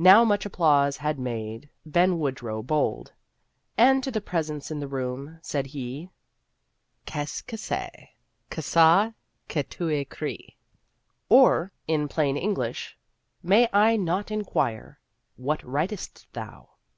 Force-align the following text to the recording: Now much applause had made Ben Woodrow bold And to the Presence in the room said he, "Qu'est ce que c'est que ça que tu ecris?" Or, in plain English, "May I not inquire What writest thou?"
Now 0.00 0.24
much 0.24 0.46
applause 0.46 0.96
had 0.96 1.18
made 1.18 1.68
Ben 1.84 2.18
Woodrow 2.18 2.62
bold 2.62 3.12
And 3.76 4.02
to 4.02 4.10
the 4.10 4.22
Presence 4.22 4.70
in 4.70 4.80
the 4.80 4.88
room 4.88 5.38
said 5.42 5.66
he, 5.66 6.08
"Qu'est 7.04 7.28
ce 7.30 7.42
que 7.42 7.58
c'est 7.58 8.08
que 8.48 8.62
ça 8.62 9.12
que 9.50 9.62
tu 9.62 9.90
ecris?" 9.90 10.54
Or, 11.28 11.72
in 11.86 12.08
plain 12.08 12.38
English, 12.38 12.96
"May 13.42 13.68
I 13.70 13.98
not 13.98 14.30
inquire 14.30 14.98
What 15.36 15.62
writest 15.62 16.26
thou?" 16.32 16.70